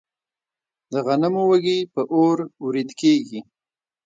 [0.91, 3.39] د غنمو وږي په اور وریت کیږي.